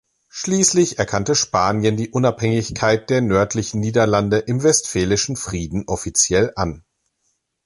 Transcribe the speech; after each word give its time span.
Schließlich 0.29 0.97
erkannte 0.97 1.35
Spanien 1.35 1.95
die 1.95 2.09
Unabhängigkeit 2.09 3.11
der 3.11 3.21
nördlichen 3.21 3.81
Niederlande 3.81 4.39
im 4.39 4.63
Westfälischen 4.63 5.35
Frieden 5.35 5.83
offiziell 5.85 6.51
an. 6.55 6.83